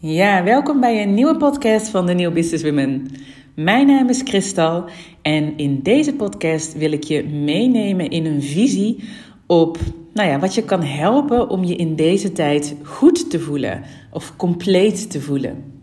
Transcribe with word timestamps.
Ja, 0.00 0.44
welkom 0.44 0.80
bij 0.80 1.02
een 1.02 1.14
nieuwe 1.14 1.36
podcast 1.36 1.88
van 1.88 2.06
de 2.06 2.14
New 2.14 2.32
Business 2.32 2.64
Women. 2.64 3.06
Mijn 3.54 3.86
naam 3.86 4.08
is 4.08 4.22
Kristal 4.22 4.84
en 5.22 5.56
in 5.56 5.82
deze 5.82 6.14
podcast 6.14 6.76
wil 6.76 6.92
ik 6.92 7.04
je 7.04 7.24
meenemen 7.24 8.10
in 8.10 8.26
een 8.26 8.42
visie 8.42 9.04
op 9.46 9.78
nou 10.14 10.28
ja, 10.28 10.38
wat 10.38 10.54
je 10.54 10.64
kan 10.64 10.82
helpen 10.82 11.48
om 11.48 11.64
je 11.64 11.76
in 11.76 11.96
deze 11.96 12.32
tijd 12.32 12.76
goed 12.82 13.30
te 13.30 13.40
voelen 13.40 13.82
of 14.10 14.36
compleet 14.36 15.10
te 15.10 15.20
voelen. 15.20 15.82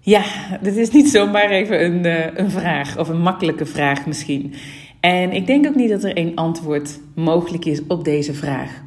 Ja, 0.00 0.24
dit 0.62 0.76
is 0.76 0.90
niet 0.90 1.08
zomaar 1.08 1.50
even 1.50 1.84
een, 1.84 2.04
eh, 2.04 2.38
een 2.44 2.50
vraag 2.50 2.98
of 2.98 3.08
een 3.08 3.20
makkelijke 3.20 3.66
vraag 3.66 4.06
misschien. 4.06 4.54
En 5.00 5.32
ik 5.32 5.46
denk 5.46 5.66
ook 5.66 5.74
niet 5.74 5.90
dat 5.90 6.04
er 6.04 6.16
één 6.16 6.34
antwoord 6.34 7.00
mogelijk 7.14 7.64
is 7.64 7.80
op 7.88 8.04
deze 8.04 8.34
vraag. 8.34 8.84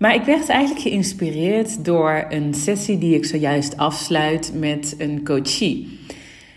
Maar 0.00 0.14
ik 0.14 0.22
werd 0.24 0.48
eigenlijk 0.48 0.80
geïnspireerd 0.88 1.84
door 1.84 2.24
een 2.28 2.54
sessie 2.54 2.98
die 2.98 3.14
ik 3.14 3.24
zojuist 3.24 3.76
afsluit 3.76 4.52
met 4.54 4.94
een 4.98 5.24
coachie. 5.24 5.98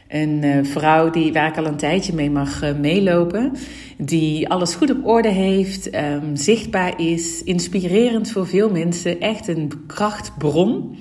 Een 0.07 0.43
uh, 0.43 0.63
vrouw 0.63 1.09
die, 1.09 1.33
waar 1.33 1.47
ik 1.47 1.57
al 1.57 1.65
een 1.65 1.77
tijdje 1.77 2.13
mee 2.13 2.29
mag 2.29 2.63
uh, 2.63 2.75
meelopen. 2.75 3.51
Die 3.97 4.49
alles 4.49 4.75
goed 4.75 4.91
op 4.91 5.07
orde 5.07 5.29
heeft, 5.29 5.95
um, 5.95 6.35
zichtbaar 6.35 7.01
is, 7.01 7.43
inspirerend 7.43 8.31
voor 8.31 8.47
veel 8.47 8.69
mensen. 8.69 9.19
Echt 9.19 9.47
een 9.47 9.71
krachtbron. 9.87 10.97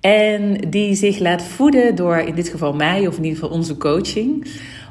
En 0.00 0.56
die 0.70 0.94
zich 0.94 1.18
laat 1.18 1.42
voeden 1.42 1.94
door 1.96 2.16
in 2.16 2.34
dit 2.34 2.48
geval 2.48 2.72
mij, 2.72 3.06
of 3.06 3.16
in 3.16 3.24
ieder 3.24 3.38
geval 3.38 3.56
onze 3.56 3.76
coaching. 3.76 4.46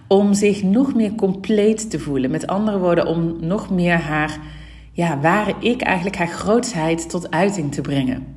Om 0.07 0.33
zich 0.33 0.63
nog 0.63 0.95
meer 0.95 1.15
compleet 1.15 1.89
te 1.89 1.99
voelen. 1.99 2.31
Met 2.31 2.47
andere 2.47 2.77
woorden, 2.77 3.07
om 3.07 3.35
nog 3.39 3.69
meer 3.69 3.97
haar 3.97 4.39
ja, 4.99 5.19
ware 5.19 5.55
ik 5.59 5.81
eigenlijk 5.81 6.15
haar 6.15 6.27
grootsheid 6.27 7.09
tot 7.09 7.31
uiting 7.31 7.71
te 7.71 7.81
brengen. 7.81 8.27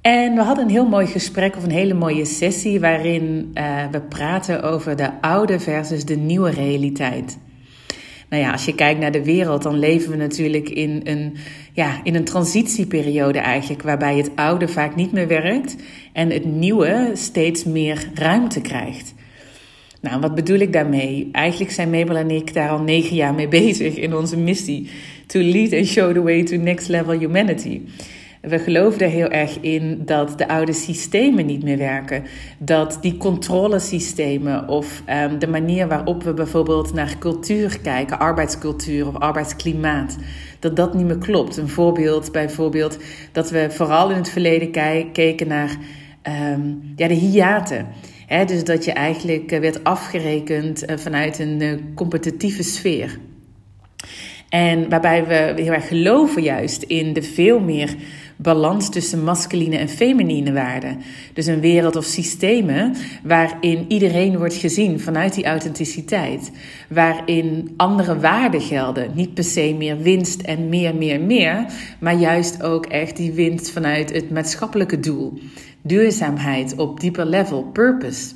En 0.00 0.34
we 0.34 0.40
hadden 0.40 0.64
een 0.64 0.70
heel 0.70 0.88
mooi 0.88 1.06
gesprek 1.06 1.56
of 1.56 1.62
een 1.62 1.70
hele 1.70 1.94
mooie 1.94 2.24
sessie 2.24 2.80
waarin 2.80 3.50
uh, 3.54 3.86
we 3.90 4.00
praten 4.00 4.62
over 4.62 4.96
de 4.96 5.20
oude 5.20 5.60
versus 5.60 6.04
de 6.04 6.16
nieuwe 6.16 6.50
realiteit. 6.50 7.38
Nou 8.28 8.42
ja, 8.42 8.52
als 8.52 8.64
je 8.64 8.74
kijkt 8.74 9.00
naar 9.00 9.10
de 9.10 9.24
wereld, 9.24 9.62
dan 9.62 9.78
leven 9.78 10.10
we 10.10 10.16
natuurlijk 10.16 10.68
in 10.68 11.00
een, 11.04 11.36
ja, 11.72 12.00
in 12.02 12.14
een 12.14 12.24
transitieperiode 12.24 13.38
eigenlijk, 13.38 13.82
waarbij 13.82 14.16
het 14.16 14.30
oude 14.34 14.68
vaak 14.68 14.94
niet 14.94 15.12
meer 15.12 15.28
werkt 15.28 15.76
en 16.12 16.30
het 16.30 16.44
nieuwe 16.44 17.10
steeds 17.14 17.64
meer 17.64 18.10
ruimte 18.14 18.60
krijgt. 18.60 19.14
Nou, 20.00 20.20
wat 20.20 20.34
bedoel 20.34 20.58
ik 20.58 20.72
daarmee? 20.72 21.28
Eigenlijk 21.32 21.72
zijn 21.72 21.90
Mabel 21.90 22.16
en 22.16 22.30
ik 22.30 22.54
daar 22.54 22.70
al 22.70 22.80
negen 22.80 23.16
jaar 23.16 23.34
mee 23.34 23.48
bezig 23.62 23.96
in 23.96 24.14
onze 24.14 24.36
missie. 24.36 24.90
To 25.26 25.40
lead 25.40 25.72
and 25.72 25.86
show 25.86 26.12
the 26.12 26.22
way 26.22 26.42
to 26.42 26.56
next 26.56 26.88
level 26.88 27.18
humanity. 27.18 27.80
We 28.40 28.58
geloven 28.58 29.00
er 29.00 29.08
heel 29.08 29.28
erg 29.28 29.60
in 29.60 30.02
dat 30.04 30.38
de 30.38 30.48
oude 30.48 30.72
systemen 30.72 31.46
niet 31.46 31.62
meer 31.62 31.78
werken. 31.78 32.24
Dat 32.58 32.98
die 33.00 33.16
controlesystemen 33.16 34.68
of 34.68 35.02
um, 35.10 35.38
de 35.38 35.46
manier 35.46 35.88
waarop 35.88 36.22
we 36.22 36.34
bijvoorbeeld 36.34 36.92
naar 36.92 37.16
cultuur 37.18 37.78
kijken, 37.82 38.18
arbeidscultuur 38.18 39.06
of 39.06 39.16
arbeidsklimaat, 39.16 40.16
dat 40.58 40.76
dat 40.76 40.94
niet 40.94 41.06
meer 41.06 41.18
klopt. 41.18 41.56
Een 41.56 41.68
voorbeeld 41.68 42.32
bijvoorbeeld 42.32 42.98
dat 43.32 43.50
we 43.50 43.66
vooral 43.70 44.10
in 44.10 44.16
het 44.16 44.28
verleden 44.28 44.70
keken 45.12 45.48
naar 45.48 45.76
um, 46.52 46.92
ja, 46.96 47.08
de 47.08 47.14
hiaten 47.14 47.86
dus 48.26 48.64
dat 48.64 48.84
je 48.84 48.92
eigenlijk 48.92 49.52
eh, 49.52 49.60
werd 49.60 49.84
afgerekend 49.84 50.84
eh, 50.84 50.96
vanuit 50.96 51.38
een 51.38 51.60
eh, 51.60 51.72
competitieve 51.94 52.62
sfeer. 52.62 53.18
En 54.48 54.88
waarbij 54.88 55.26
we 55.26 55.62
heel 55.62 55.72
erg 55.72 55.88
geloven 55.88 56.42
juist 56.42 56.82
in 56.82 57.12
de 57.12 57.22
veel 57.22 57.60
meer 57.60 57.94
balans 58.36 58.90
tussen 58.90 59.24
masculine 59.24 59.76
en 59.76 59.88
feminine 59.88 60.52
waarden. 60.52 60.98
Dus 61.32 61.46
een 61.46 61.60
wereld 61.60 61.96
of 61.96 62.04
systemen 62.04 62.94
waarin 63.22 63.84
iedereen 63.88 64.38
wordt 64.38 64.54
gezien 64.54 65.00
vanuit 65.00 65.34
die 65.34 65.44
authenticiteit. 65.44 66.50
Waarin 66.88 67.74
andere 67.76 68.18
waarden 68.18 68.60
gelden. 68.60 69.10
Niet 69.14 69.34
per 69.34 69.44
se 69.44 69.74
meer 69.78 69.98
winst 69.98 70.40
en 70.40 70.68
meer, 70.68 70.94
meer, 70.94 71.20
meer. 71.20 71.66
Maar 71.98 72.14
juist 72.14 72.62
ook 72.62 72.86
echt 72.86 73.16
die 73.16 73.32
winst 73.32 73.70
vanuit 73.70 74.12
het 74.12 74.30
maatschappelijke 74.30 75.00
doel 75.00 75.38
duurzaamheid 75.86 76.76
op 76.76 77.00
dieper 77.00 77.26
level, 77.26 77.62
purpose. 77.62 78.34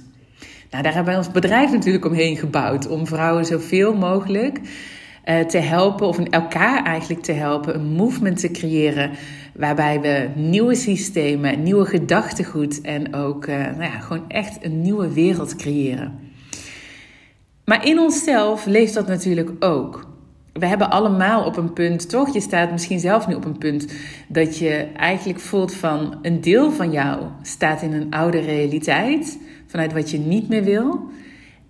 Nou, 0.70 0.82
daar 0.82 0.94
hebben 0.94 1.12
wij 1.12 1.22
ons 1.22 1.30
bedrijf 1.30 1.70
natuurlijk 1.70 2.04
omheen 2.04 2.36
gebouwd 2.36 2.88
om 2.88 3.06
vrouwen 3.06 3.44
zoveel 3.44 3.94
mogelijk 3.94 4.60
te 5.38 5.58
helpen, 5.58 6.06
of 6.06 6.18
elkaar 6.18 6.84
eigenlijk 6.84 7.22
te 7.22 7.32
helpen, 7.32 7.74
een 7.74 7.92
movement 7.92 8.40
te 8.40 8.50
creëren 8.50 9.10
waarbij 9.54 10.00
we 10.00 10.28
nieuwe 10.34 10.74
systemen, 10.74 11.62
nieuwe 11.62 11.84
gedachtegoed 11.84 12.80
en 12.80 13.14
ook 13.14 13.46
uh, 13.46 13.56
nou 13.56 13.82
ja, 13.82 13.98
gewoon 14.00 14.24
echt 14.28 14.64
een 14.64 14.80
nieuwe 14.80 15.12
wereld 15.12 15.56
creëren. 15.56 16.18
Maar 17.64 17.86
in 17.86 17.98
onszelf 17.98 18.66
leeft 18.66 18.94
dat 18.94 19.06
natuurlijk 19.06 19.64
ook 19.64 20.08
we 20.52 20.66
hebben 20.66 20.90
allemaal 20.90 21.44
op 21.44 21.56
een 21.56 21.72
punt, 21.72 22.08
toch? 22.08 22.32
Je 22.32 22.40
staat 22.40 22.70
misschien 22.70 23.00
zelf 23.00 23.26
nu 23.26 23.34
op 23.34 23.44
een 23.44 23.58
punt 23.58 23.86
dat 24.28 24.58
je 24.58 24.88
eigenlijk 24.96 25.40
voelt 25.40 25.74
van 25.74 26.18
een 26.22 26.40
deel 26.40 26.72
van 26.72 26.90
jou 26.90 27.22
staat 27.42 27.82
in 27.82 27.92
een 27.92 28.10
oude 28.10 28.38
realiteit, 28.38 29.38
vanuit 29.66 29.92
wat 29.92 30.10
je 30.10 30.18
niet 30.18 30.48
meer 30.48 30.64
wil. 30.64 31.08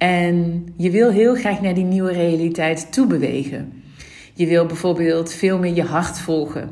En 0.00 0.66
je 0.76 0.90
wil 0.90 1.10
heel 1.10 1.34
graag 1.34 1.60
naar 1.60 1.74
die 1.74 1.84
nieuwe 1.84 2.12
realiteit 2.12 2.92
toe 2.92 3.06
bewegen. 3.06 3.82
Je 4.34 4.46
wil 4.46 4.66
bijvoorbeeld 4.66 5.32
veel 5.32 5.58
meer 5.58 5.74
je 5.74 5.82
hart 5.82 6.18
volgen. 6.18 6.70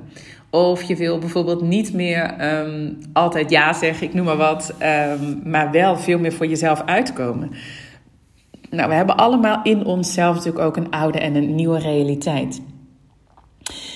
Of 0.51 0.83
je 0.83 0.97
wil 0.97 1.19
bijvoorbeeld 1.19 1.63
niet 1.63 1.93
meer 1.93 2.55
um, 2.61 2.99
altijd 3.13 3.51
ja 3.51 3.73
zeggen, 3.73 4.07
ik 4.07 4.15
noem 4.15 4.25
maar 4.25 4.37
wat, 4.37 4.75
um, 4.83 5.41
maar 5.45 5.71
wel 5.71 5.97
veel 5.97 6.19
meer 6.19 6.33
voor 6.33 6.47
jezelf 6.47 6.83
uitkomen. 6.85 7.51
Nou, 8.71 8.89
we 8.89 8.95
hebben 8.95 9.17
allemaal 9.17 9.61
in 9.63 9.85
onszelf 9.85 10.37
natuurlijk 10.37 10.65
ook 10.65 10.77
een 10.77 10.91
oude 10.91 11.19
en 11.19 11.35
een 11.35 11.55
nieuwe 11.55 11.79
realiteit. 11.79 12.63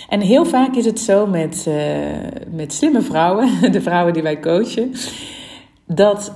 En 0.08 0.20
heel 0.20 0.44
vaak 0.44 0.74
is 0.74 0.84
het 0.84 1.00
zo 1.00 1.26
met, 1.26 1.64
uh, 1.68 1.74
met 2.50 2.72
slimme 2.72 3.02
vrouwen, 3.02 3.48
de 3.72 3.82
vrouwen 3.82 4.12
die 4.12 4.22
wij 4.22 4.40
coachen, 4.40 4.92
dat 5.86 6.32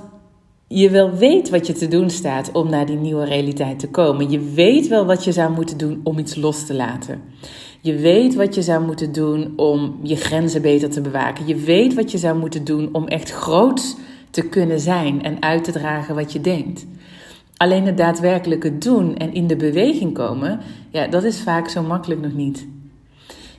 je 0.68 0.90
wel 0.90 1.10
weet 1.10 1.50
wat 1.50 1.66
je 1.66 1.72
te 1.72 1.88
doen 1.88 2.10
staat 2.10 2.52
om 2.52 2.70
naar 2.70 2.86
die 2.86 2.96
nieuwe 2.96 3.24
realiteit 3.24 3.78
te 3.78 3.88
komen. 3.88 4.30
Je 4.30 4.40
weet 4.40 4.88
wel 4.88 5.06
wat 5.06 5.24
je 5.24 5.32
zou 5.32 5.52
moeten 5.52 5.78
doen 5.78 6.00
om 6.02 6.18
iets 6.18 6.36
los 6.36 6.66
te 6.66 6.74
laten. 6.74 7.22
Je 7.80 7.94
weet 7.94 8.34
wat 8.34 8.54
je 8.54 8.62
zou 8.62 8.84
moeten 8.84 9.12
doen 9.12 9.52
om 9.56 9.98
je 10.02 10.16
grenzen 10.16 10.62
beter 10.62 10.90
te 10.90 11.00
bewaken. 11.00 11.46
Je 11.46 11.56
weet 11.56 11.94
wat 11.94 12.10
je 12.10 12.18
zou 12.18 12.38
moeten 12.38 12.64
doen 12.64 12.88
om 12.92 13.06
echt 13.06 13.30
groot 13.30 13.96
te 14.30 14.42
kunnen 14.48 14.80
zijn 14.80 15.22
en 15.22 15.42
uit 15.42 15.64
te 15.64 15.72
dragen 15.72 16.14
wat 16.14 16.32
je 16.32 16.40
denkt. 16.40 16.86
Alleen 17.56 17.86
het 17.86 17.96
daadwerkelijke 17.96 18.78
doen 18.78 19.16
en 19.16 19.34
in 19.34 19.46
de 19.46 19.56
beweging 19.56 20.14
komen, 20.14 20.60
ja, 20.90 21.06
dat 21.06 21.24
is 21.24 21.40
vaak 21.40 21.68
zo 21.68 21.82
makkelijk 21.82 22.20
nog 22.20 22.32
niet. 22.32 22.66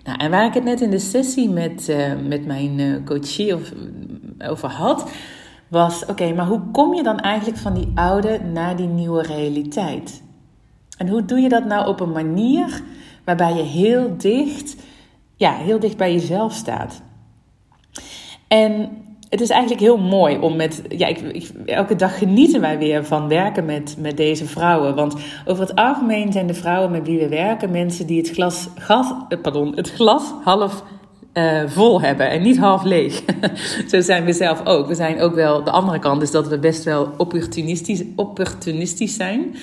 Nou, 0.04 0.20
en 0.20 0.32
waar 0.32 0.48
ik 0.48 0.54
het 0.54 0.64
net 0.64 0.82
in 0.82 0.90
de 0.90 1.00
sessie 1.00 1.50
met, 1.50 1.88
uh, 1.90 2.12
met 2.28 2.46
mijn 2.46 2.80
uh, 2.80 2.96
coachie 3.06 3.56
of, 3.56 3.72
over 4.40 4.70
had, 4.70 5.12
was: 5.68 6.06
oké, 6.06 6.34
maar 6.34 6.46
hoe 6.46 6.62
kom 6.72 6.94
je 6.94 7.04
dan 7.04 7.20
eigenlijk 7.20 7.58
van 7.58 7.74
die 7.74 7.92
oude 7.96 8.40
naar 8.54 8.76
die 8.76 8.88
nieuwe 8.88 9.22
realiteit? 9.22 10.24
En 10.98 11.08
hoe 11.08 11.26
doe 11.26 11.40
je 11.40 11.50
dat 11.50 11.66
nou 11.66 11.88
op 11.88 12.00
een 12.00 12.12
manier 12.12 12.82
waarbij 13.26 13.54
je 13.54 13.64
heel 13.64 14.18
dicht, 14.18 14.76
ja, 15.36 15.54
heel 15.54 15.80
dicht 15.80 15.98
bij 15.98 16.14
jezelf 16.14 16.54
staat? 16.54 17.02
En 18.48 18.90
het 19.30 19.42
is 19.42 19.50
eigenlijk 19.50 19.82
heel 19.82 19.98
mooi 19.98 20.38
om 20.38 20.56
met. 20.56 20.82
Ja, 20.90 21.14
elke 21.66 21.96
dag 21.96 22.18
genieten 22.18 22.62
wij 22.62 22.78
weer 22.78 23.06
van 23.06 23.28
werken 23.28 23.66
met, 23.66 23.96
met 24.00 24.18
deze 24.18 24.46
vrouwen. 24.46 24.96
Want 24.96 25.16
over 25.46 25.64
het 25.68 25.76
algemeen 25.76 26.32
zijn 26.32 26.48
de 26.48 26.54
vrouwen 26.54 26.92
met 26.92 27.08
wie 27.08 27.20
we 27.20 27.28
werken 27.28 27.72
mensen 27.72 28.08
die 28.08 28.18
het 28.18 28.30
glas, 28.30 28.68
gas, 28.76 29.14
eh, 29.30 29.42
pardon, 29.42 29.76
het 29.76 29.92
glas 29.92 30.34
half 30.44 30.84
uh, 31.38 31.62
vol 31.66 32.02
hebben 32.02 32.30
en 32.30 32.42
niet 32.42 32.58
half 32.58 32.84
leeg. 32.84 33.22
Zo 33.92 34.02
zijn 34.02 34.26
we 34.26 34.34
zelf 34.34 34.66
ook. 34.66 34.88
We 34.88 34.96
zijn 34.96 35.22
ook 35.22 35.36
wel 35.36 35.64
de 35.64 35.72
andere 35.72 36.00
kant, 36.00 36.20
dus 36.20 36.32
dat 36.32 36.48
we 36.48 36.60
best 36.60 36.84
wel 36.84 37.14
opportunistisch, 37.18 38.04
opportunistisch 38.16 39.16
zijn. 39.16 39.56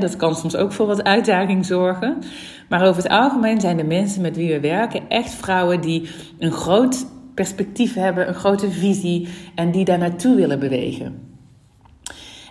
dat 0.00 0.16
kan 0.16 0.34
soms 0.34 0.56
ook 0.56 0.72
voor 0.72 0.86
wat 0.86 1.04
uitdaging 1.04 1.66
zorgen. 1.66 2.18
Maar 2.68 2.86
over 2.86 3.02
het 3.02 3.12
algemeen 3.12 3.60
zijn 3.60 3.76
de 3.76 3.84
mensen 3.84 4.22
met 4.22 4.36
wie 4.36 4.52
we 4.52 4.60
werken 4.60 5.08
echt 5.08 5.34
vrouwen 5.34 5.80
die 5.80 6.08
een 6.38 6.52
groot 6.52 7.06
perspectief 7.34 7.94
hebben, 7.94 8.28
een 8.28 8.34
grote 8.34 8.70
visie 8.70 9.28
en 9.54 9.70
die 9.70 9.84
daar 9.84 9.98
naartoe 9.98 10.36
willen 10.36 10.58
bewegen. 10.58 11.34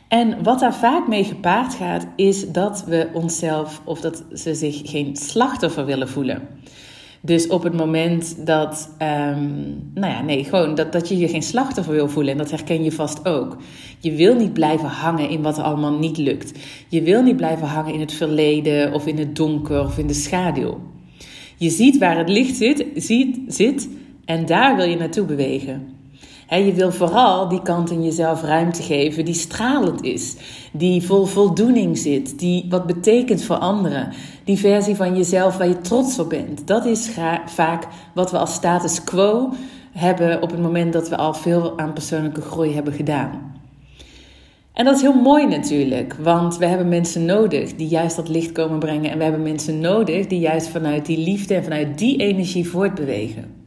En 0.07 0.43
wat 0.43 0.59
daar 0.59 0.75
vaak 0.75 1.07
mee 1.07 1.23
gepaard 1.23 1.73
gaat, 1.73 2.07
is 2.15 2.51
dat 2.51 2.83
we 2.87 3.09
onszelf 3.13 3.81
of 3.83 4.01
dat 4.01 4.23
ze 4.33 4.53
zich 4.53 4.81
geen 4.83 5.15
slachtoffer 5.15 5.85
willen 5.85 6.09
voelen. 6.09 6.47
Dus 7.25 7.47
op 7.47 7.63
het 7.63 7.73
moment 7.73 8.45
dat, 8.45 8.89
um, 9.01 9.91
nou 9.93 10.13
ja, 10.13 10.21
nee, 10.21 10.43
gewoon 10.43 10.75
dat, 10.75 10.91
dat 10.91 11.09
je 11.09 11.17
je 11.17 11.27
geen 11.27 11.41
slachtoffer 11.41 11.93
wil 11.93 12.09
voelen, 12.09 12.31
en 12.31 12.37
dat 12.37 12.51
herken 12.51 12.83
je 12.83 12.91
vast 12.91 13.25
ook. 13.25 13.57
Je 13.99 14.11
wil 14.11 14.35
niet 14.35 14.53
blijven 14.53 14.87
hangen 14.87 15.29
in 15.29 15.41
wat 15.41 15.57
er 15.57 15.63
allemaal 15.63 15.97
niet 15.97 16.17
lukt. 16.17 16.51
Je 16.87 17.01
wil 17.01 17.23
niet 17.23 17.37
blijven 17.37 17.67
hangen 17.67 17.93
in 17.93 17.99
het 17.99 18.13
verleden 18.13 18.93
of 18.93 19.07
in 19.07 19.17
het 19.17 19.35
donker 19.35 19.79
of 19.79 19.97
in 19.97 20.07
de 20.07 20.13
schaduw. 20.13 20.79
Je 21.57 21.69
ziet 21.69 21.97
waar 21.97 22.17
het 22.17 22.29
licht 22.29 22.55
zit, 22.55 22.85
ziet, 22.95 23.39
zit 23.47 23.89
en 24.25 24.45
daar 24.45 24.75
wil 24.75 24.85
je 24.85 24.97
naartoe 24.97 25.25
bewegen. 25.25 25.94
Je 26.49 26.73
wil 26.73 26.91
vooral 26.91 27.47
die 27.47 27.61
kant 27.61 27.91
in 27.91 28.03
jezelf 28.03 28.41
ruimte 28.41 28.81
geven 28.81 29.25
die 29.25 29.33
stralend 29.33 30.03
is, 30.03 30.35
die 30.71 31.03
vol 31.03 31.25
voldoening 31.25 31.97
zit, 31.97 32.39
die 32.39 32.65
wat 32.69 32.85
betekent 32.85 33.43
voor 33.43 33.57
anderen. 33.57 34.13
Die 34.43 34.57
versie 34.57 34.95
van 34.95 35.15
jezelf 35.15 35.57
waar 35.57 35.67
je 35.67 35.81
trots 35.81 36.19
op 36.19 36.29
bent. 36.29 36.67
Dat 36.67 36.85
is 36.85 37.11
vaak 37.45 37.87
wat 38.13 38.31
we 38.31 38.37
als 38.37 38.53
status 38.53 39.03
quo 39.03 39.53
hebben 39.91 40.41
op 40.41 40.51
het 40.51 40.61
moment 40.61 40.93
dat 40.93 41.09
we 41.09 41.17
al 41.17 41.33
veel 41.33 41.79
aan 41.79 41.93
persoonlijke 41.93 42.41
groei 42.41 42.73
hebben 42.73 42.93
gedaan. 42.93 43.53
En 44.73 44.85
dat 44.85 44.95
is 44.95 45.01
heel 45.01 45.21
mooi 45.21 45.47
natuurlijk, 45.47 46.15
want 46.19 46.57
we 46.57 46.65
hebben 46.65 46.87
mensen 46.87 47.25
nodig 47.25 47.75
die 47.75 47.87
juist 47.87 48.15
dat 48.15 48.29
licht 48.29 48.51
komen 48.51 48.79
brengen. 48.79 49.11
En 49.11 49.17
we 49.17 49.23
hebben 49.23 49.43
mensen 49.43 49.79
nodig 49.79 50.27
die 50.27 50.39
juist 50.39 50.67
vanuit 50.67 51.05
die 51.05 51.17
liefde 51.17 51.55
en 51.55 51.63
vanuit 51.63 51.97
die 51.97 52.17
energie 52.17 52.69
voortbewegen. 52.69 53.64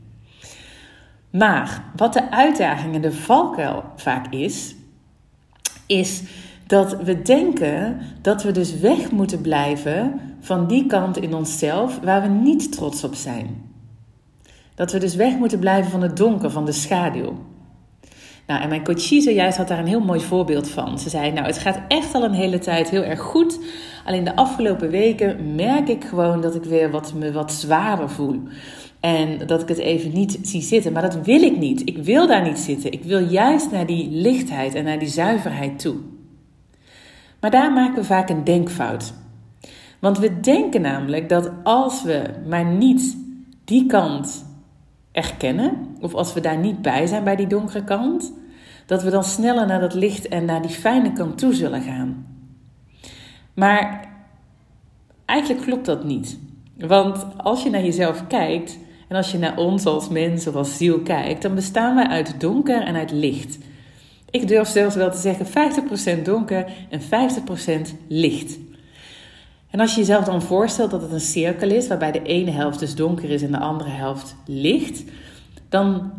Maar 1.30 1.84
wat 1.96 2.12
de 2.12 2.30
uitdaging 2.30 2.94
en 2.94 3.00
de 3.00 3.12
valkuil 3.12 3.84
vaak 3.96 4.32
is, 4.32 4.74
is 5.86 6.22
dat 6.66 7.02
we 7.02 7.22
denken 7.22 8.00
dat 8.22 8.42
we 8.42 8.52
dus 8.52 8.78
weg 8.78 9.10
moeten 9.10 9.40
blijven 9.40 10.20
van 10.40 10.66
die 10.66 10.86
kant 10.86 11.16
in 11.16 11.34
onszelf 11.34 11.98
waar 12.02 12.22
we 12.22 12.28
niet 12.28 12.72
trots 12.72 13.04
op 13.04 13.14
zijn. 13.14 13.66
Dat 14.74 14.92
we 14.92 14.98
dus 14.98 15.14
weg 15.14 15.36
moeten 15.36 15.58
blijven 15.58 15.90
van 15.90 16.02
het 16.02 16.16
donker, 16.16 16.50
van 16.50 16.64
de 16.64 16.72
schaduw. 16.72 17.36
Nou, 18.46 18.62
en 18.62 18.68
mijn 18.68 18.84
coachie 18.84 19.20
zojuist 19.20 19.56
had 19.56 19.68
daar 19.68 19.78
een 19.78 19.86
heel 19.86 20.00
mooi 20.00 20.20
voorbeeld 20.20 20.68
van. 20.68 20.98
Ze 20.98 21.08
zei, 21.08 21.32
nou, 21.32 21.46
het 21.46 21.58
gaat 21.58 21.80
echt 21.88 22.14
al 22.14 22.24
een 22.24 22.32
hele 22.32 22.58
tijd 22.58 22.90
heel 22.90 23.02
erg 23.02 23.20
goed. 23.20 23.58
Alleen 24.04 24.24
de 24.24 24.36
afgelopen 24.36 24.90
weken 24.90 25.54
merk 25.54 25.88
ik 25.88 26.04
gewoon 26.04 26.40
dat 26.40 26.54
ik 26.54 26.64
weer 26.64 26.90
wat, 26.90 27.14
me 27.14 27.32
wat 27.32 27.52
zwaarder 27.52 28.10
voel. 28.10 28.42
En 29.00 29.46
dat 29.46 29.62
ik 29.62 29.68
het 29.68 29.78
even 29.78 30.12
niet 30.12 30.38
zie 30.42 30.62
zitten. 30.62 30.92
Maar 30.92 31.02
dat 31.02 31.24
wil 31.24 31.42
ik 31.42 31.58
niet. 31.58 31.82
Ik 31.84 31.98
wil 31.98 32.26
daar 32.26 32.42
niet 32.42 32.58
zitten. 32.58 32.92
Ik 32.92 33.04
wil 33.04 33.18
juist 33.18 33.70
naar 33.70 33.86
die 33.86 34.10
lichtheid 34.10 34.74
en 34.74 34.84
naar 34.84 34.98
die 34.98 35.08
zuiverheid 35.08 35.78
toe. 35.78 35.96
Maar 37.40 37.50
daar 37.50 37.72
maken 37.72 37.94
we 37.94 38.04
vaak 38.04 38.28
een 38.28 38.44
denkfout. 38.44 39.14
Want 39.98 40.18
we 40.18 40.40
denken 40.40 40.80
namelijk 40.80 41.28
dat 41.28 41.50
als 41.62 42.02
we 42.02 42.22
maar 42.48 42.64
niet 42.64 43.16
die 43.64 43.86
kant 43.86 44.46
erkennen, 45.12 45.96
of 46.00 46.14
als 46.14 46.32
we 46.32 46.40
daar 46.40 46.58
niet 46.58 46.82
bij 46.82 47.06
zijn 47.06 47.24
bij 47.24 47.36
die 47.36 47.46
donkere 47.46 47.84
kant, 47.84 48.32
dat 48.86 49.02
we 49.02 49.10
dan 49.10 49.24
sneller 49.24 49.66
naar 49.66 49.80
dat 49.80 49.94
licht 49.94 50.28
en 50.28 50.44
naar 50.44 50.62
die 50.62 50.70
fijne 50.70 51.12
kant 51.12 51.38
toe 51.38 51.54
zullen 51.54 51.82
gaan. 51.82 52.26
Maar 53.54 54.08
eigenlijk 55.24 55.62
klopt 55.62 55.86
dat 55.86 56.04
niet. 56.04 56.38
Want 56.76 57.26
als 57.36 57.62
je 57.62 57.70
naar 57.70 57.84
jezelf 57.84 58.26
kijkt 58.26 58.78
en 59.08 59.16
als 59.16 59.32
je 59.32 59.38
naar 59.38 59.56
ons 59.56 59.86
als 59.86 60.08
mens 60.08 60.46
of 60.46 60.54
als 60.54 60.76
ziel 60.76 61.00
kijkt, 61.00 61.42
dan 61.42 61.54
bestaan 61.54 61.94
wij 61.94 62.06
uit 62.06 62.40
donker 62.40 62.82
en 62.82 62.94
uit 62.94 63.10
licht. 63.10 63.58
Ik 64.30 64.48
durf 64.48 64.68
zelfs 64.68 64.94
wel 64.94 65.10
te 65.10 65.18
zeggen 65.18 65.46
50% 66.20 66.22
donker 66.22 66.72
en 66.88 67.00
50% 67.00 67.04
licht. 68.08 68.58
En 69.70 69.80
als 69.80 69.94
je 69.94 70.00
jezelf 70.00 70.24
dan 70.24 70.42
voorstelt 70.42 70.90
dat 70.90 71.02
het 71.02 71.12
een 71.12 71.20
cirkel 71.20 71.70
is, 71.70 71.88
waarbij 71.88 72.12
de 72.12 72.22
ene 72.22 72.50
helft 72.50 72.78
dus 72.78 72.94
donker 72.94 73.30
is 73.30 73.42
en 73.42 73.50
de 73.50 73.58
andere 73.58 73.90
helft 73.90 74.36
licht, 74.46 75.04
dan 75.68 76.12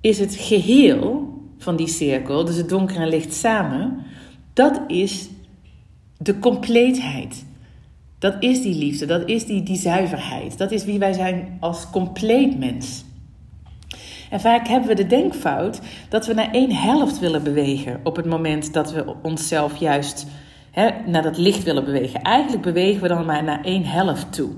is 0.00 0.18
het 0.18 0.34
geheel 0.34 1.38
van 1.58 1.76
die 1.76 1.88
cirkel, 1.88 2.44
dus 2.44 2.56
het 2.56 2.68
donker 2.68 2.96
en 2.96 3.08
licht 3.08 3.34
samen, 3.34 3.98
dat 4.52 4.80
is 4.86 5.28
de 6.18 6.38
compleetheid. 6.38 7.44
Dat 8.20 8.36
is 8.38 8.62
die 8.62 8.74
liefde, 8.74 9.06
dat 9.06 9.28
is 9.28 9.46
die, 9.46 9.62
die 9.62 9.76
zuiverheid. 9.76 10.58
Dat 10.58 10.70
is 10.70 10.84
wie 10.84 10.98
wij 10.98 11.12
zijn 11.12 11.56
als 11.60 11.90
compleet 11.90 12.58
mens. 12.58 13.04
En 14.30 14.40
vaak 14.40 14.68
hebben 14.68 14.88
we 14.88 14.94
de 14.94 15.06
denkfout 15.06 15.80
dat 16.08 16.26
we 16.26 16.34
naar 16.34 16.50
één 16.50 16.72
helft 16.72 17.18
willen 17.18 17.42
bewegen 17.42 18.00
op 18.04 18.16
het 18.16 18.26
moment 18.26 18.72
dat 18.72 18.92
we 18.92 19.14
onszelf 19.22 19.76
juist 19.76 20.26
hè, 20.70 20.90
naar 21.06 21.22
dat 21.22 21.38
licht 21.38 21.62
willen 21.62 21.84
bewegen. 21.84 22.22
Eigenlijk 22.22 22.62
bewegen 22.62 23.02
we 23.02 23.08
dan 23.08 23.26
maar 23.26 23.44
naar 23.44 23.64
één 23.64 23.84
helft 23.84 24.32
toe. 24.32 24.50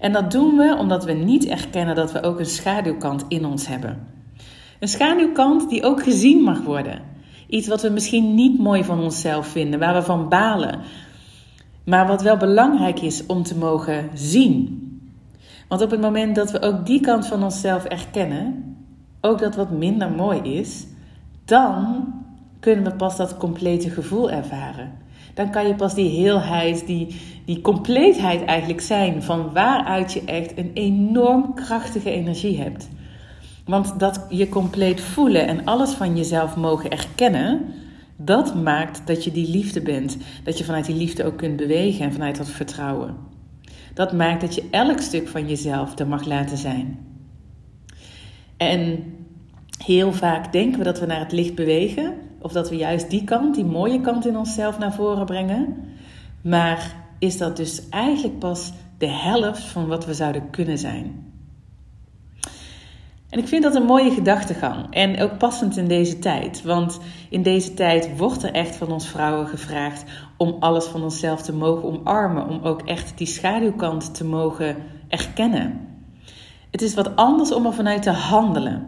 En 0.00 0.12
dat 0.12 0.30
doen 0.30 0.56
we 0.56 0.76
omdat 0.78 1.04
we 1.04 1.12
niet 1.12 1.46
erkennen 1.46 1.94
dat 1.94 2.12
we 2.12 2.22
ook 2.22 2.38
een 2.38 2.46
schaduwkant 2.46 3.24
in 3.28 3.44
ons 3.44 3.66
hebben. 3.66 4.06
Een 4.80 4.88
schaduwkant 4.88 5.70
die 5.70 5.82
ook 5.82 6.02
gezien 6.02 6.42
mag 6.42 6.60
worden. 6.62 7.00
Iets 7.48 7.68
wat 7.68 7.82
we 7.82 7.88
misschien 7.88 8.34
niet 8.34 8.58
mooi 8.58 8.84
van 8.84 9.00
onszelf 9.00 9.46
vinden, 9.46 9.78
waar 9.78 9.94
we 9.94 10.02
van 10.02 10.28
balen. 10.28 10.80
Maar 11.84 12.06
wat 12.06 12.22
wel 12.22 12.36
belangrijk 12.36 13.00
is 13.00 13.26
om 13.26 13.42
te 13.42 13.56
mogen 13.56 14.10
zien. 14.14 14.80
Want 15.68 15.82
op 15.82 15.90
het 15.90 16.00
moment 16.00 16.34
dat 16.34 16.50
we 16.50 16.60
ook 16.60 16.86
die 16.86 17.00
kant 17.00 17.26
van 17.26 17.42
onszelf 17.42 17.84
erkennen, 17.84 18.76
ook 19.20 19.38
dat 19.38 19.56
wat 19.56 19.70
minder 19.70 20.10
mooi 20.10 20.40
is, 20.40 20.86
dan 21.44 22.06
kunnen 22.60 22.84
we 22.84 22.92
pas 22.92 23.16
dat 23.16 23.36
complete 23.36 23.90
gevoel 23.90 24.30
ervaren. 24.30 24.92
Dan 25.34 25.50
kan 25.50 25.66
je 25.66 25.74
pas 25.74 25.94
die 25.94 26.08
heelheid, 26.08 26.86
die, 26.86 27.20
die 27.44 27.60
compleetheid 27.60 28.44
eigenlijk 28.44 28.80
zijn 28.80 29.22
van 29.22 29.52
waaruit 29.52 30.12
je 30.12 30.24
echt 30.24 30.58
een 30.58 30.70
enorm 30.74 31.54
krachtige 31.54 32.10
energie 32.10 32.58
hebt. 32.58 32.88
Want 33.64 33.98
dat 34.00 34.26
je 34.28 34.48
compleet 34.48 35.00
voelen 35.00 35.46
en 35.46 35.64
alles 35.64 35.90
van 35.90 36.16
jezelf 36.16 36.56
mogen 36.56 36.90
erkennen, 36.90 37.74
dat 38.24 38.54
maakt 38.54 39.06
dat 39.06 39.24
je 39.24 39.32
die 39.32 39.48
liefde 39.48 39.80
bent. 39.80 40.16
Dat 40.44 40.58
je 40.58 40.64
vanuit 40.64 40.86
die 40.86 40.96
liefde 40.96 41.24
ook 41.24 41.36
kunt 41.36 41.56
bewegen 41.56 42.04
en 42.04 42.12
vanuit 42.12 42.36
dat 42.36 42.48
vertrouwen. 42.48 43.16
Dat 43.94 44.12
maakt 44.12 44.40
dat 44.40 44.54
je 44.54 44.64
elk 44.70 45.00
stuk 45.00 45.28
van 45.28 45.48
jezelf 45.48 45.98
er 45.98 46.06
mag 46.06 46.24
laten 46.24 46.56
zijn. 46.56 46.98
En 48.56 49.04
heel 49.84 50.12
vaak 50.12 50.52
denken 50.52 50.78
we 50.78 50.84
dat 50.84 51.00
we 51.00 51.06
naar 51.06 51.20
het 51.20 51.32
licht 51.32 51.54
bewegen, 51.54 52.14
of 52.38 52.52
dat 52.52 52.70
we 52.70 52.76
juist 52.76 53.10
die 53.10 53.24
kant, 53.24 53.54
die 53.54 53.64
mooie 53.64 54.00
kant 54.00 54.26
in 54.26 54.36
onszelf 54.36 54.78
naar 54.78 54.94
voren 54.94 55.26
brengen. 55.26 55.76
Maar 56.42 56.94
is 57.18 57.38
dat 57.38 57.56
dus 57.56 57.88
eigenlijk 57.88 58.38
pas 58.38 58.72
de 58.98 59.08
helft 59.08 59.62
van 59.62 59.86
wat 59.86 60.06
we 60.06 60.14
zouden 60.14 60.50
kunnen 60.50 60.78
zijn? 60.78 61.31
En 63.32 63.38
ik 63.38 63.48
vind 63.48 63.62
dat 63.62 63.74
een 63.74 63.84
mooie 63.84 64.10
gedachtegang 64.10 64.86
en 64.90 65.20
ook 65.20 65.38
passend 65.38 65.76
in 65.76 65.88
deze 65.88 66.18
tijd. 66.18 66.62
Want 66.62 67.00
in 67.30 67.42
deze 67.42 67.74
tijd 67.74 68.16
wordt 68.16 68.42
er 68.42 68.52
echt 68.52 68.76
van 68.76 68.92
ons 68.92 69.08
vrouwen 69.08 69.46
gevraagd 69.46 70.04
om 70.36 70.56
alles 70.60 70.84
van 70.84 71.02
onszelf 71.02 71.42
te 71.42 71.52
mogen 71.52 71.84
omarmen. 71.84 72.48
Om 72.48 72.60
ook 72.62 72.82
echt 72.82 73.18
die 73.18 73.26
schaduwkant 73.26 74.14
te 74.14 74.24
mogen 74.24 74.76
erkennen. 75.08 75.88
Het 76.70 76.82
is 76.82 76.94
wat 76.94 77.16
anders 77.16 77.52
om 77.52 77.66
er 77.66 77.72
vanuit 77.72 78.02
te 78.02 78.10
handelen. 78.10 78.86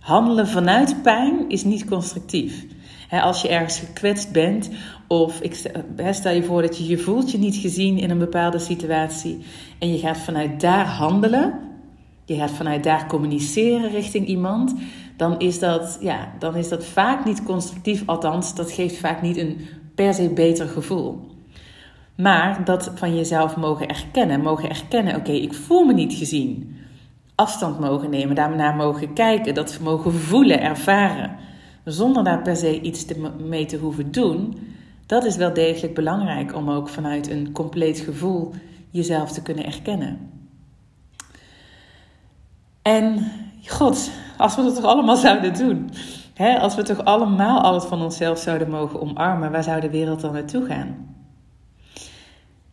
Handelen 0.00 0.48
vanuit 0.48 1.02
pijn 1.02 1.48
is 1.48 1.64
niet 1.64 1.84
constructief. 1.84 2.66
als 3.10 3.42
je 3.42 3.48
ergens 3.48 3.78
gekwetst 3.78 4.32
bent 4.32 4.70
of 5.08 5.40
stel 6.10 6.32
je 6.32 6.42
voor 6.42 6.62
dat 6.62 6.78
je 6.78 6.86
je 6.86 6.98
voelt 6.98 7.30
je 7.30 7.38
niet 7.38 7.56
gezien 7.56 7.98
in 7.98 8.10
een 8.10 8.18
bepaalde 8.18 8.58
situatie 8.58 9.44
en 9.78 9.92
je 9.92 9.98
gaat 9.98 10.18
vanuit 10.18 10.60
daar 10.60 10.86
handelen, 10.86 11.71
je 12.32 12.38
gaat 12.38 12.50
vanuit 12.50 12.84
daar 12.84 13.06
communiceren 13.06 13.90
richting 13.90 14.26
iemand, 14.26 14.74
dan 15.16 15.38
is 15.38 15.58
dat, 15.58 15.98
ja, 16.00 16.32
dan 16.38 16.56
is 16.56 16.68
dat 16.68 16.84
vaak 16.84 17.24
niet 17.24 17.42
constructief. 17.42 18.02
Althans, 18.06 18.54
dat 18.54 18.72
geeft 18.72 18.96
vaak 18.96 19.22
niet 19.22 19.36
een 19.36 19.60
per 19.94 20.14
se 20.14 20.28
beter 20.28 20.68
gevoel. 20.68 21.30
Maar 22.16 22.64
dat 22.64 22.92
van 22.94 23.16
jezelf 23.16 23.56
mogen 23.56 23.88
erkennen, 23.88 24.40
mogen 24.40 24.68
erkennen, 24.68 25.16
oké, 25.16 25.32
ik 25.32 25.54
voel 25.54 25.84
me 25.84 25.92
niet 25.92 26.14
gezien. 26.14 26.76
Afstand 27.34 27.80
mogen 27.80 28.10
nemen, 28.10 28.34
daarna 28.34 28.72
mogen 28.72 29.12
kijken, 29.12 29.54
dat 29.54 29.78
mogen 29.82 30.12
voelen, 30.12 30.60
ervaren. 30.60 31.36
Zonder 31.84 32.24
daar 32.24 32.42
per 32.42 32.56
se 32.56 32.80
iets 32.80 33.04
mee 33.38 33.66
te 33.66 33.76
hoeven 33.76 34.12
doen. 34.12 34.58
Dat 35.06 35.24
is 35.24 35.36
wel 35.36 35.52
degelijk 35.52 35.94
belangrijk 35.94 36.54
om 36.54 36.70
ook 36.70 36.88
vanuit 36.88 37.30
een 37.30 37.52
compleet 37.52 38.00
gevoel 38.00 38.52
jezelf 38.90 39.32
te 39.32 39.42
kunnen 39.42 39.64
erkennen. 39.64 40.30
En 42.82 43.32
God, 43.66 44.10
als 44.36 44.56
we 44.56 44.62
dat 44.62 44.74
toch 44.74 44.84
allemaal 44.84 45.16
zouden 45.16 45.54
doen. 45.54 45.90
Als 46.60 46.74
we 46.74 46.82
toch 46.82 47.04
allemaal 47.04 47.60
alles 47.60 47.84
van 47.84 48.02
onszelf 48.02 48.38
zouden 48.38 48.70
mogen 48.70 49.00
omarmen, 49.00 49.50
waar 49.50 49.62
zou 49.62 49.80
de 49.80 49.90
wereld 49.90 50.20
dan 50.20 50.32
naartoe 50.32 50.66
gaan? 50.66 51.14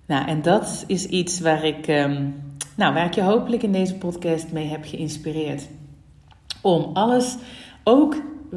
Nou, 0.05 0.27
en 0.27 0.41
dat 0.41 0.83
is 0.87 1.05
iets 1.05 1.39
waar 1.39 1.63
ik, 1.63 1.87
ehm, 1.87 2.27
nou, 2.75 2.93
waar 2.93 3.05
ik 3.05 3.13
je 3.13 3.21
hopelijk 3.21 3.63
in 3.63 3.71
deze 3.71 3.95
podcast 3.95 4.51
mee 4.51 4.67
heb 4.67 4.85
geïnspireerd. 4.85 5.67
Om 6.61 6.89
alles 6.93 7.37
ook 7.83 8.15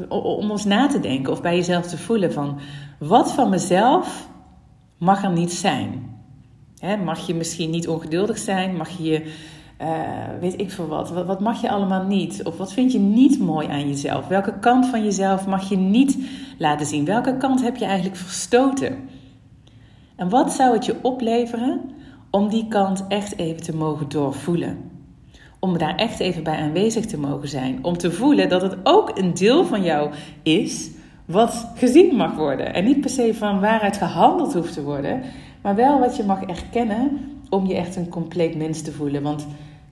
om 0.09 0.51
ons 0.51 0.65
na 0.65 0.87
te 0.87 0.99
denken 0.99 1.31
of 1.31 1.41
bij 1.41 1.55
jezelf 1.55 1.87
te 1.87 1.97
voelen 1.97 2.33
van 2.33 2.59
wat 2.99 3.31
van 3.31 3.49
mezelf 3.49 4.27
mag 4.97 5.23
er 5.23 5.31
niet 5.31 5.53
zijn. 5.53 6.11
mag 7.05 7.27
je 7.27 7.33
misschien 7.33 7.69
niet 7.69 7.87
ongeduldig 7.87 8.37
zijn? 8.37 8.75
Mag 8.75 8.89
je 8.97 9.33
uh, 9.81 9.87
weet 10.39 10.59
ik 10.59 10.71
veel 10.71 10.87
wat. 10.87 11.11
wat. 11.11 11.25
Wat 11.25 11.39
mag 11.39 11.61
je 11.61 11.69
allemaal 11.69 12.03
niet? 12.03 12.43
Of 12.43 12.57
wat 12.57 12.73
vind 12.73 12.91
je 12.91 12.99
niet 12.99 13.39
mooi 13.39 13.67
aan 13.67 13.87
jezelf? 13.87 14.27
Welke 14.27 14.59
kant 14.59 14.85
van 14.85 15.03
jezelf 15.03 15.47
mag 15.47 15.69
je 15.69 15.77
niet 15.77 16.17
laten 16.57 16.85
zien? 16.85 17.05
Welke 17.05 17.37
kant 17.37 17.61
heb 17.61 17.75
je 17.75 17.85
eigenlijk 17.85 18.15
verstoten? 18.15 19.09
En 20.15 20.29
wat 20.29 20.53
zou 20.53 20.73
het 20.73 20.85
je 20.85 20.95
opleveren 21.01 21.81
om 22.29 22.49
die 22.49 22.67
kant 22.67 23.05
echt 23.07 23.37
even 23.37 23.63
te 23.63 23.75
mogen 23.75 24.09
doorvoelen? 24.09 24.91
om 25.63 25.77
daar 25.77 25.95
echt 25.95 26.19
even 26.19 26.43
bij 26.43 26.57
aanwezig 26.57 27.05
te 27.05 27.19
mogen 27.19 27.47
zijn. 27.47 27.79
Om 27.81 27.97
te 27.97 28.11
voelen 28.11 28.49
dat 28.49 28.61
het 28.61 28.75
ook 28.83 29.17
een 29.17 29.33
deel 29.33 29.65
van 29.65 29.83
jou 29.83 30.11
is 30.41 30.91
wat 31.25 31.71
gezien 31.75 32.15
mag 32.15 32.35
worden. 32.35 32.73
En 32.73 32.83
niet 32.83 33.01
per 33.01 33.09
se 33.09 33.33
van 33.33 33.59
waaruit 33.59 33.97
gehandeld 33.97 34.53
hoeft 34.53 34.73
te 34.73 34.83
worden, 34.83 35.21
maar 35.61 35.75
wel 35.75 35.99
wat 35.99 36.15
je 36.15 36.23
mag 36.23 36.41
erkennen 36.41 37.19
om 37.53 37.65
je 37.65 37.75
echt 37.75 37.95
een 37.95 38.09
compleet 38.09 38.55
mens 38.55 38.81
te 38.81 38.91
voelen. 38.91 39.21
Want 39.21 39.47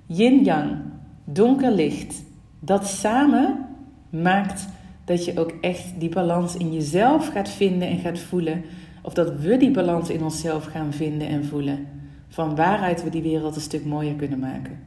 yin-yang, 0.06 0.78
donker 1.24 1.72
licht, 1.72 2.24
dat 2.60 2.88
samen 2.88 3.66
maakt 4.10 4.68
dat 5.06 5.26
je 5.26 5.40
ook 5.40 5.54
echt 5.62 6.00
die 6.00 6.10
balans 6.10 6.56
in 6.56 6.74
jezelf 6.74 7.28
gaat 7.28 7.50
vinden 7.50 7.88
en 7.88 8.00
gaat 8.00 8.20
voelen. 8.20 8.64
Of 9.02 9.14
dat 9.14 9.40
we 9.40 9.58
die 9.58 9.72
balans 9.72 10.10
in 10.10 10.24
onszelf 10.24 10.66
gaan 10.66 10.94
vinden 10.94 11.28
en 11.28 11.46
voelen. 11.46 11.88
Van 12.28 12.56
waaruit 12.56 13.04
we 13.04 13.10
die 13.10 13.22
wereld 13.22 13.56
een 13.56 13.62
stuk 13.62 13.86
mooier 13.86 14.16
kunnen 14.16 14.40
maken. 14.40 14.80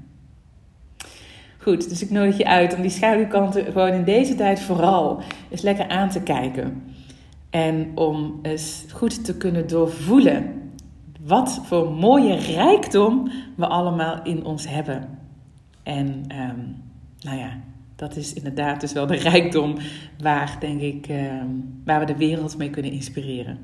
Goed, 1.59 1.89
dus 1.89 2.03
ik 2.03 2.11
nodig 2.11 2.37
je 2.37 2.47
uit 2.47 2.75
om 2.77 2.83
die 2.83 2.91
schaduwkanten 2.91 3.65
gewoon 3.65 3.93
in 3.93 4.05
deze 4.05 4.35
tijd 4.35 4.61
vooral 4.61 5.21
eens 5.51 5.63
lekker 5.63 5.89
aan 5.89 6.11
te 6.11 6.23
kijken. 6.23 6.83
En 7.51 7.91
om 7.95 8.39
eens 8.43 8.85
goed 8.93 9.25
te 9.25 9.37
kunnen 9.37 9.69
doorvoelen 9.69 10.64
wat 11.27 11.61
voor 11.65 11.91
mooie 11.91 12.35
rijkdom 12.35 13.31
we 13.57 13.67
allemaal 13.67 14.23
in 14.23 14.45
ons 14.45 14.69
hebben. 14.69 15.19
En 15.83 16.07
um, 16.09 16.83
nou 17.21 17.39
ja, 17.39 17.61
dat 17.97 18.17
is 18.17 18.33
inderdaad 18.33 18.81
dus 18.81 18.93
wel 18.93 19.07
de 19.07 19.17
rijkdom 19.17 19.77
waar, 20.19 20.57
denk 20.61 20.81
ik, 20.81 21.09
um, 21.09 21.81
waar 21.85 22.01
we 22.01 22.07
de 22.07 22.17
wereld 22.17 22.57
mee 22.57 22.71
kunnen 22.71 22.93
inspireren. 22.93 23.59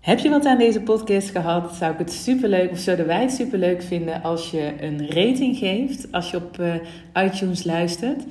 Heb 0.00 0.18
je 0.18 0.30
wat 0.30 0.46
aan 0.46 0.58
deze 0.58 0.80
podcast 0.80 1.30
gehad? 1.30 1.74
Zou 1.74 1.92
ik 1.92 1.98
het 1.98 2.12
superleuk, 2.12 2.70
of 2.70 2.78
zouden 2.78 3.06
wij 3.06 3.20
het 3.20 3.32
superleuk 3.32 3.82
vinden 3.82 4.22
als 4.22 4.50
je 4.50 4.74
een 4.80 5.08
rating 5.08 5.56
geeft 5.56 6.12
als 6.12 6.30
je 6.30 6.36
op 6.36 6.58
uh, 6.60 6.74
iTunes 7.14 7.64
luistert. 7.64 8.24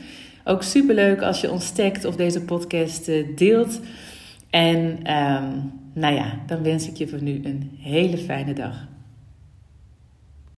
Ook 0.44 0.64
superleuk 0.64 1.22
als 1.22 1.42
je 1.42 1.52
ons 1.52 1.74
of 2.06 2.16
deze 2.16 2.42
podcast 2.42 3.08
uh, 3.08 3.28
deelt. 3.36 3.80
En 4.50 5.14
um, 5.16 5.82
nou 5.94 6.16
ja, 6.16 6.44
dan 6.46 6.64
wens 6.64 6.88
ik 6.88 6.98
je 6.98 7.08
voor 7.08 7.22
nu 7.22 7.42
een 7.44 7.72
hele 7.80 8.18
fijne 8.18 8.54
dag. 8.54 8.88